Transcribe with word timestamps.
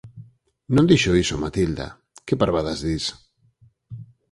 Non 0.75 0.87
dixo 0.91 1.11
iso, 1.23 1.41
Matilda… 1.43 1.87
Que 2.25 2.39
parvadas 2.41 2.79
dis! 2.87 3.05